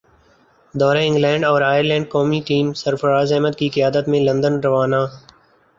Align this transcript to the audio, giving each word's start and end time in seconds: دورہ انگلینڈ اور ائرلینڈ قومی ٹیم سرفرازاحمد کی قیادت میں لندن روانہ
دورہ 0.73 1.01
انگلینڈ 1.01 1.45
اور 1.45 1.61
ائرلینڈ 1.63 2.09
قومی 2.09 2.39
ٹیم 2.47 2.73
سرفرازاحمد 2.75 3.55
کی 3.57 3.69
قیادت 3.69 4.09
میں 4.09 4.21
لندن 4.21 4.59
روانہ 4.61 5.05